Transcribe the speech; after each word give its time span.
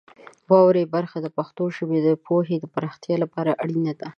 واورئ 0.49 0.85
برخه 0.95 1.17
د 1.21 1.27
پښتو 1.37 1.63
ژبې 1.75 1.99
د 2.03 2.09
پوهې 2.25 2.55
د 2.59 2.65
پراختیا 2.73 3.15
لپاره 3.23 3.51
اړینه 3.63 3.93
ده. 3.99 4.07